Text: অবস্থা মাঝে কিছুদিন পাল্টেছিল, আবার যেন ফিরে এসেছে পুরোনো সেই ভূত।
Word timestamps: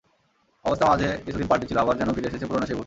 অবস্থা 0.65 0.85
মাঝে 0.85 1.07
কিছুদিন 1.25 1.47
পাল্টেছিল, 1.47 1.77
আবার 1.77 1.95
যেন 1.97 2.09
ফিরে 2.13 2.27
এসেছে 2.27 2.45
পুরোনো 2.45 2.65
সেই 2.65 2.75
ভূত। 2.75 2.79